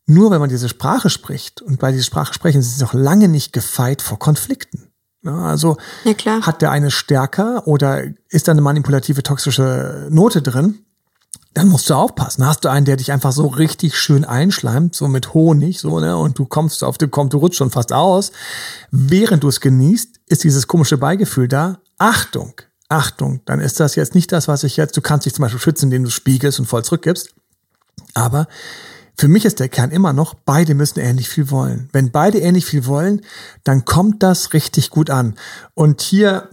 [0.07, 3.27] Nur wenn man diese Sprache spricht und bei dieser Sprache sprechen, sind sie noch lange
[3.27, 4.91] nicht gefeit vor Konflikten.
[5.23, 10.79] Also Ja, hat der eine stärker oder ist da eine manipulative, toxische Note drin?
[11.53, 12.45] Dann musst du aufpassen.
[12.45, 16.17] Hast du einen, der dich einfach so richtig schön einschleimt, so mit Honig, so, ne,
[16.17, 18.31] und du kommst auf den, kommst, du rutschst schon fast aus.
[18.89, 21.79] Während du es genießt, ist dieses komische Beigefühl da.
[21.97, 22.53] Achtung,
[22.91, 25.61] Achtung, dann ist das jetzt nicht das, was ich jetzt, du kannst dich zum Beispiel
[25.61, 27.33] schützen, indem du spiegelst und voll zurückgibst.
[28.13, 28.47] Aber
[29.17, 31.89] für mich ist der Kern immer noch, beide müssen ähnlich viel wollen.
[31.93, 33.21] Wenn beide ähnlich viel wollen,
[33.63, 35.35] dann kommt das richtig gut an.
[35.73, 36.49] Und hier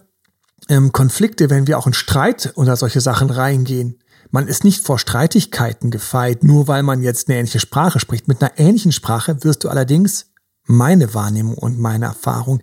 [0.68, 3.98] ähm, Konflikte, wenn wir auch in Streit oder solche Sachen reingehen,
[4.31, 8.29] man ist nicht vor Streitigkeiten gefeit, nur weil man jetzt eine ähnliche Sprache spricht.
[8.29, 10.27] Mit einer ähnlichen Sprache wirst du allerdings,
[10.66, 12.62] meine Wahrnehmung und meine Erfahrung,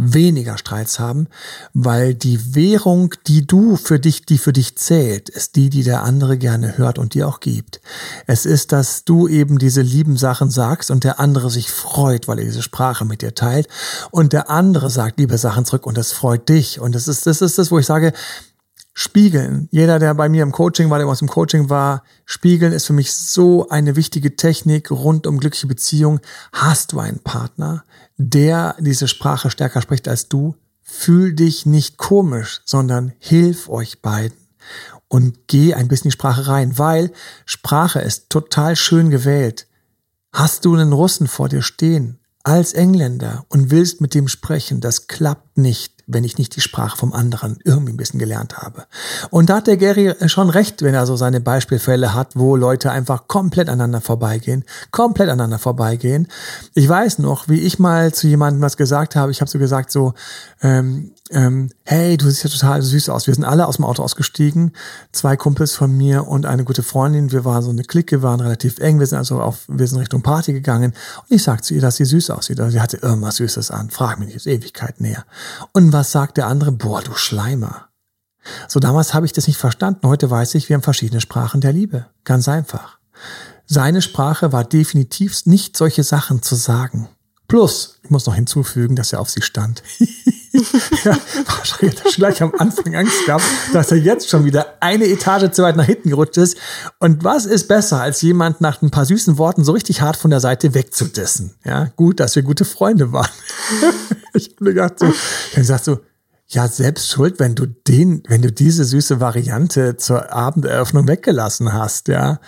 [0.00, 1.28] weniger Streits haben,
[1.74, 6.02] weil die Währung, die du für dich, die für dich zählt, ist die, die der
[6.02, 7.80] andere gerne hört und dir auch gibt.
[8.26, 12.38] Es ist, dass du eben diese lieben Sachen sagst und der andere sich freut, weil
[12.38, 13.68] er diese Sprache mit dir teilt
[14.10, 17.42] und der andere sagt liebe Sachen zurück und das freut dich und das ist, das
[17.42, 18.12] ist das, wo ich sage,
[19.02, 19.66] Spiegeln.
[19.70, 22.92] Jeder, der bei mir im Coaching war, der uns im Coaching war, Spiegeln ist für
[22.92, 26.20] mich so eine wichtige Technik rund um glückliche Beziehung.
[26.52, 27.82] Hast du einen Partner,
[28.18, 30.54] der diese Sprache stärker spricht als du?
[30.82, 34.36] Fühl dich nicht komisch, sondern hilf euch beiden
[35.08, 37.10] und geh ein bisschen in die Sprache rein, weil
[37.46, 39.66] Sprache ist total schön gewählt.
[40.30, 45.06] Hast du einen Russen vor dir stehen als Engländer und willst mit dem sprechen, das
[45.06, 48.86] klappt nicht wenn ich nicht die Sprache vom anderen irgendwie ein bisschen gelernt habe.
[49.30, 52.90] Und da hat der Gary schon recht, wenn er so seine Beispielfälle hat, wo Leute
[52.90, 56.28] einfach komplett aneinander vorbeigehen, komplett aneinander vorbeigehen.
[56.74, 59.30] Ich weiß noch, wie ich mal zu jemandem was gesagt habe.
[59.32, 60.14] Ich habe so gesagt so,
[60.62, 63.26] ähm, ähm, hey, du siehst ja total süß aus.
[63.26, 64.72] Wir sind alle aus dem Auto ausgestiegen,
[65.12, 67.30] zwei Kumpels von mir und eine gute Freundin.
[67.30, 68.98] Wir waren so eine Clique, waren relativ eng.
[68.98, 70.92] Wir sind also auf, wir sind Richtung Party gegangen.
[71.22, 72.58] Und ich sag zu ihr, dass sie süß aussieht.
[72.58, 73.90] Also sie hatte irgendwas Süßes an.
[73.90, 75.24] Frag mich ist Ewigkeit näher.
[75.72, 76.72] Und was sagt der andere?
[76.72, 77.88] Boah, du Schleimer.
[78.66, 80.08] So damals habe ich das nicht verstanden.
[80.08, 82.06] Heute weiß ich, wir haben verschiedene Sprachen der Liebe.
[82.24, 82.98] Ganz einfach.
[83.66, 87.08] Seine Sprache war definitiv nicht solche Sachen zu sagen.
[87.46, 89.82] Plus, ich muss noch hinzufügen, dass er auf sie stand.
[91.04, 95.06] ja, wahrscheinlich hat er gleich am Anfang Angst gehabt, dass er jetzt schon wieder eine
[95.06, 96.56] Etage zu weit nach hinten gerutscht ist.
[96.98, 100.30] Und was ist besser, als jemand nach ein paar süßen Worten so richtig hart von
[100.30, 101.54] der Seite wegzudissen?
[101.64, 103.30] Ja, gut, dass wir gute Freunde waren.
[104.34, 106.00] ich habe mir gedacht so, ich habe gesagt so,
[106.48, 112.08] ja, selbst schuld, wenn du den, wenn du diese süße Variante zur Abenderöffnung weggelassen hast,
[112.08, 112.40] ja.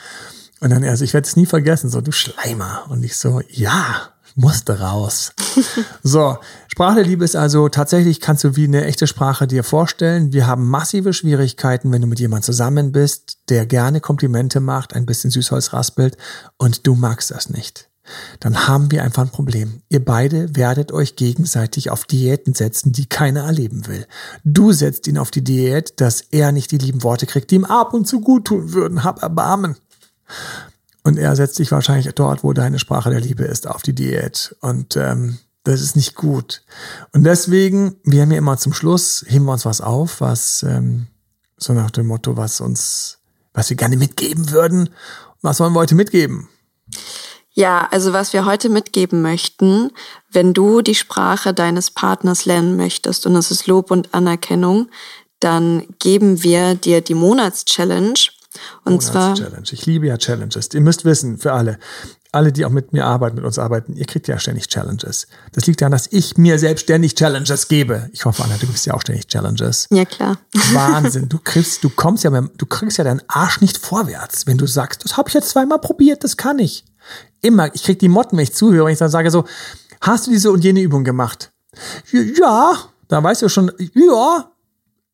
[0.61, 2.85] Und dann, also ich werde es nie vergessen, so, du Schleimer.
[2.89, 5.33] Und ich so, ja, musste raus.
[6.03, 10.33] so, Sprache der Liebe ist also tatsächlich, kannst du wie eine echte Sprache dir vorstellen.
[10.33, 15.07] Wir haben massive Schwierigkeiten, wenn du mit jemandem zusammen bist, der gerne Komplimente macht, ein
[15.07, 16.17] bisschen Süßholz raspelt
[16.59, 17.89] und du magst das nicht.
[18.41, 19.83] Dann haben wir einfach ein Problem.
[19.89, 24.07] Ihr beide werdet euch gegenseitig auf Diäten setzen, die keiner erleben will.
[24.45, 27.65] Du setzt ihn auf die Diät, dass er nicht die lieben Worte kriegt, die ihm
[27.65, 29.05] ab und zu gut tun würden.
[29.05, 29.77] Hab Erbarmen.
[31.05, 34.57] Und er setzt sich wahrscheinlich dort, wo deine Sprache der Liebe ist, auf die Diät.
[34.61, 36.63] Und ähm, das ist nicht gut.
[37.13, 41.07] Und deswegen, wir haben ja immer zum Schluss, heben wir uns was auf, was ähm,
[41.57, 43.19] so nach dem Motto, was uns,
[43.53, 44.91] was wir gerne mitgeben würden.
[45.41, 46.49] Was wollen wir heute mitgeben?
[47.55, 49.91] Ja, also was wir heute mitgeben möchten,
[50.31, 54.89] wenn du die Sprache deines Partners lernen möchtest und es ist Lob und Anerkennung,
[55.39, 58.15] dann geben wir dir die Monatschallenge
[58.85, 59.35] und zwar.
[59.35, 59.67] Challenge.
[59.71, 60.69] Ich liebe ja Challenges.
[60.73, 61.79] Ihr müsst wissen, für alle,
[62.33, 65.27] alle, die auch mit mir arbeiten, mit uns arbeiten, ihr kriegt ja ständig Challenges.
[65.53, 68.09] Das liegt daran, dass ich mir selbst ständig Challenges gebe.
[68.13, 69.87] Ich hoffe, Anna, du gibst ja auch ständig Challenges.
[69.91, 70.39] Ja, klar.
[70.73, 71.29] Wahnsinn.
[71.29, 75.05] Du kriegst, du kommst ja, du kriegst ja deinen Arsch nicht vorwärts, wenn du sagst,
[75.05, 76.85] das habe ich jetzt zweimal probiert, das kann ich.
[77.43, 79.45] Immer, ich krieg die Motten, wenn ich zuhöre, wenn ich dann sage so,
[80.01, 81.53] hast du diese und jene Übung gemacht?
[82.13, 82.73] Ja,
[83.09, 84.53] da weißt du schon, ja,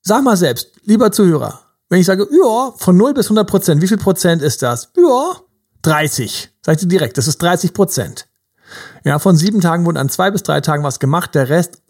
[0.03, 3.89] sag mal selbst, lieber Zuhörer, wenn ich sage, ja, von 0 bis 100 Prozent, wie
[3.89, 4.93] viel Prozent ist das?
[4.97, 5.41] Ja,
[5.83, 6.51] 30.
[6.65, 8.29] Sag ich dir direkt, das ist 30 Prozent.
[9.05, 11.83] Ja, von sieben Tagen wurden an zwei bis drei Tagen was gemacht, der Rest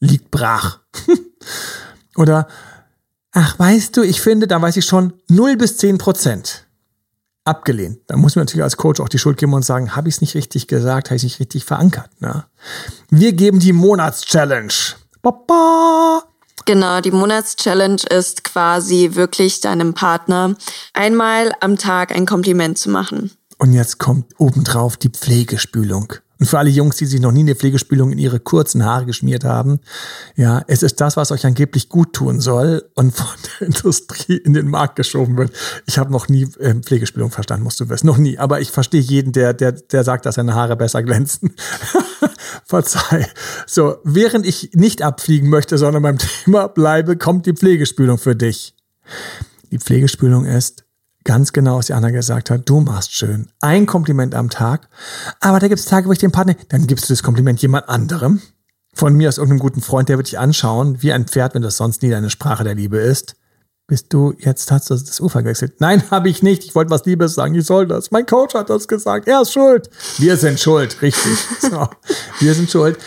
[0.00, 0.80] liegt brach.
[2.16, 2.48] Oder,
[3.32, 6.66] ach, weißt du, ich finde, da weiß ich schon 0 bis 10 Prozent.
[7.44, 8.00] Abgelehnt.
[8.08, 10.20] Da muss man natürlich als Coach auch die Schuld geben und sagen, habe ich es
[10.20, 12.10] nicht richtig gesagt, habe ich es nicht richtig verankert.
[12.20, 12.44] Ne?
[13.08, 14.74] Wir geben die Monatschallenge.
[15.22, 16.27] Baba!
[16.68, 20.54] Genau, die Monatschallenge ist quasi wirklich deinem Partner
[20.92, 23.30] einmal am Tag ein Kompliment zu machen.
[23.56, 26.12] Und jetzt kommt obendrauf die Pflegespülung.
[26.38, 29.44] Und für alle Jungs, die sich noch nie eine Pflegespülung in ihre kurzen Haare geschmiert
[29.44, 29.80] haben,
[30.36, 33.26] ja, es ist das, was euch angeblich gut tun soll und von
[33.60, 35.52] der Industrie in den Markt geschoben wird.
[35.86, 38.06] Ich habe noch nie äh, Pflegespülung verstanden, musst du wissen.
[38.06, 38.38] Noch nie.
[38.38, 41.54] Aber ich verstehe jeden, der, der, der sagt, dass seine Haare besser glänzen.
[42.64, 43.26] Verzeih.
[43.66, 48.74] So, während ich nicht abfliegen möchte, sondern beim Thema bleibe, kommt die Pflegespülung für dich.
[49.70, 50.84] Die Pflegespülung ist
[51.24, 53.48] ganz genau, was die Anna gesagt hat, du machst schön.
[53.60, 54.88] Ein Kompliment am Tag.
[55.40, 57.88] Aber da gibt es Tage, wo ich den Partner, dann gibst du das Kompliment jemand
[57.88, 58.40] anderem.
[58.94, 61.76] Von mir aus irgendeinem guten Freund, der wird dich anschauen, wie ein Pferd, wenn das
[61.76, 63.36] sonst nie deine Sprache der Liebe ist.
[63.86, 65.80] Bist du jetzt hast du das Ufer gewechselt?
[65.80, 66.64] Nein, habe ich nicht.
[66.64, 67.54] Ich wollte was Liebes sagen.
[67.54, 68.10] Ich soll das.
[68.10, 69.26] Mein Coach hat das gesagt.
[69.26, 69.88] Er ist schuld.
[70.18, 71.38] Wir sind schuld, richtig.
[71.60, 71.88] So,
[72.40, 72.98] wir sind schuld.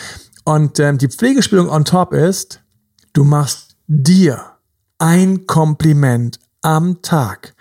[0.44, 2.60] Und ähm, die Pflegespielung on top ist,
[3.12, 4.40] du machst dir
[4.98, 7.54] ein Kompliment am Tag.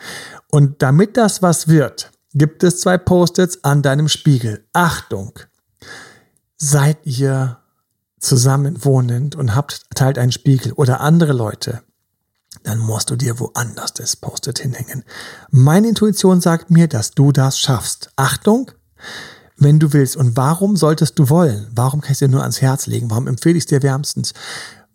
[0.52, 4.66] Und damit das was wird, gibt es zwei Post-its an deinem Spiegel.
[4.74, 5.40] Achtung!
[6.58, 7.58] Seid ihr
[8.20, 11.82] zusammen wohnend und habt, teilt einen Spiegel oder andere Leute,
[12.64, 15.04] dann musst du dir woanders das Post-it hinhängen.
[15.50, 18.12] Meine Intuition sagt mir, dass du das schaffst.
[18.16, 18.72] Achtung,
[19.58, 20.18] wenn du willst.
[20.18, 21.68] Und warum solltest du wollen?
[21.74, 23.10] Warum kann ich dir nur ans Herz legen?
[23.10, 24.34] Warum empfehle ich es dir wärmstens?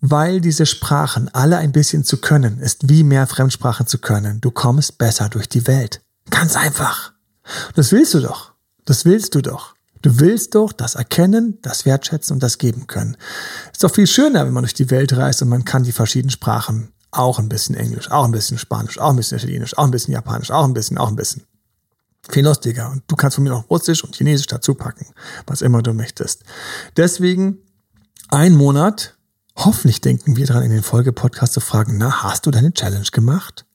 [0.01, 4.41] Weil diese Sprachen alle ein bisschen zu können, ist wie mehr Fremdsprachen zu können.
[4.41, 6.01] Du kommst besser durch die Welt.
[6.31, 7.13] Ganz einfach.
[7.75, 8.53] Das willst du doch.
[8.85, 9.75] Das willst du doch.
[10.03, 13.17] Du willst doch das Erkennen, das Wertschätzen und das Geben können.
[13.73, 16.31] Ist doch viel schöner, wenn man durch die Welt reist und man kann die verschiedenen
[16.31, 19.91] Sprachen auch ein bisschen Englisch, auch ein bisschen Spanisch, auch ein bisschen Italienisch, auch ein
[19.91, 21.45] bisschen Japanisch, auch ein bisschen, auch ein bisschen.
[22.29, 22.91] Viel lustiger.
[22.91, 25.07] Und du kannst von mir noch Russisch und Chinesisch dazu packen,
[25.47, 26.43] was immer du möchtest.
[26.97, 27.59] Deswegen
[28.29, 29.16] ein Monat.
[29.57, 33.67] Hoffentlich denken wir dran, in den Folgepodcast zu fragen, na, hast du deine Challenge gemacht?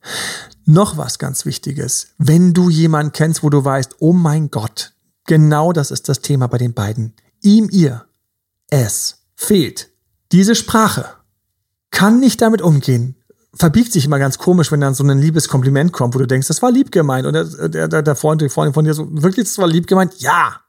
[0.66, 2.10] Noch was ganz Wichtiges.
[2.18, 4.94] Wenn du jemanden kennst, wo du weißt, oh mein Gott,
[5.26, 7.14] genau das ist das Thema bei den beiden.
[7.42, 8.06] Ihm, ihr,
[8.70, 9.90] es fehlt
[10.32, 11.06] diese Sprache.
[11.90, 13.16] Kann nicht damit umgehen
[13.54, 16.48] verbiegt sich immer ganz komisch, wenn dann so ein liebes Kompliment kommt, wo du denkst,
[16.48, 17.26] das war lieb gemeint.
[17.26, 20.14] Und der, der, der Freund, die Freundin von dir so, wirklich, das war lieb gemeint?
[20.20, 20.62] Ja.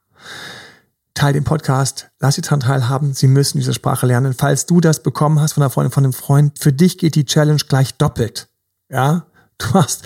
[1.15, 4.35] Teil den Podcast, lass sie daran teilhaben, sie müssen diese Sprache lernen.
[4.35, 7.25] Falls du das bekommen hast von der Freundin, von einem Freund, für dich geht die
[7.25, 8.49] Challenge gleich doppelt.
[8.89, 9.27] Ja,
[9.59, 10.05] du hast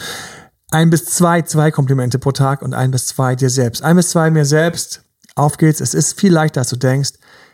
[0.70, 3.82] ein bis zwei, zwei Komplimente pro Tag und ein bis zwei dir selbst.
[3.82, 5.02] Ein bis zwei mir selbst.
[5.34, 5.80] Auf geht's.
[5.80, 7.12] Es ist viel leichter, als du denkst.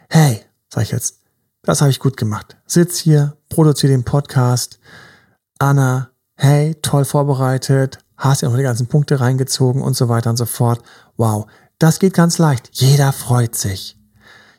[0.08, 1.18] Hey, sag ich jetzt,
[1.62, 2.56] das habe ich gut gemacht.
[2.66, 4.78] Sitz hier, produziere den Podcast
[5.62, 10.36] Anna, hey, toll vorbereitet, hast ja noch die ganzen Punkte reingezogen und so weiter und
[10.36, 10.82] so fort.
[11.16, 11.46] Wow,
[11.78, 12.70] das geht ganz leicht.
[12.72, 13.96] Jeder freut sich.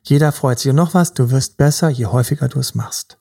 [0.03, 0.69] Jeder freut sich.
[0.69, 3.17] Und noch was, du wirst besser, je häufiger du es machst.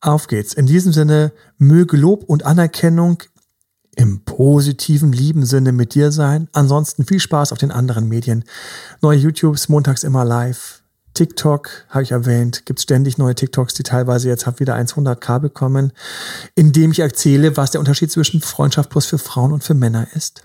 [0.00, 0.54] Auf geht's.
[0.54, 3.22] In diesem Sinne, möge Lob und Anerkennung
[3.96, 6.48] im positiven, lieben Sinne mit dir sein.
[6.52, 8.44] Ansonsten viel Spaß auf den anderen Medien.
[9.00, 10.82] Neue YouTubes montags immer live.
[11.14, 15.92] TikTok, habe ich erwähnt, gibt ständig neue TikToks, die teilweise jetzt habe wieder 100k bekommen,
[16.56, 20.42] indem ich erzähle, was der Unterschied zwischen Freundschaft plus für Frauen und für Männer ist.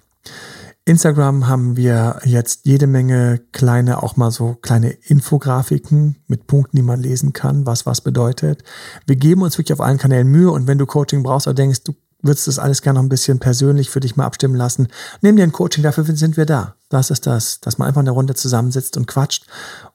[0.89, 6.81] Instagram haben wir jetzt jede Menge kleine, auch mal so kleine Infografiken mit Punkten, die
[6.81, 8.63] man lesen kann, was was bedeutet.
[9.05, 11.83] Wir geben uns wirklich auf allen Kanälen Mühe und wenn du Coaching brauchst oder denkst,
[11.83, 14.87] du würdest das alles gerne noch ein bisschen persönlich für dich mal abstimmen lassen,
[15.21, 16.73] nimm dir ein Coaching, dafür sind wir da.
[16.89, 19.45] Das ist das, dass man einfach in der Runde zusammensitzt und quatscht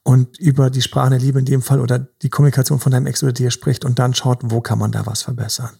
[0.04, 3.20] und über die Sprache der Liebe in dem Fall oder die Kommunikation von deinem Ex
[3.24, 5.70] oder dir spricht und dann schaut, wo kann man da was verbessern.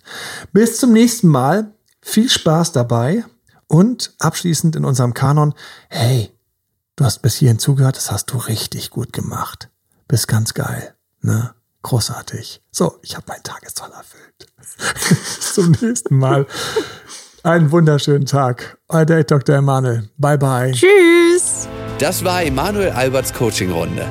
[0.52, 1.70] Bis zum nächsten Mal.
[2.06, 3.24] Viel Spaß dabei
[3.68, 5.54] und abschließend in unserem Kanon,
[5.88, 6.30] hey,
[6.96, 9.70] du hast bis hierhin zugehört, das hast du richtig gut gemacht.
[10.08, 11.54] Bist ganz geil, ne?
[11.82, 12.62] Großartig.
[12.70, 14.46] So, ich habe meinen Tageszoll erfüllt.
[14.56, 16.46] Bis zum nächsten Mal.
[17.42, 18.78] Einen wunderschönen Tag.
[18.88, 19.56] Euer Date Dr.
[19.56, 20.08] Emanuel.
[20.16, 20.72] Bye bye.
[20.72, 21.68] Tschüss.
[21.98, 24.10] Das war Emanuel Alberts Coaching-Runde.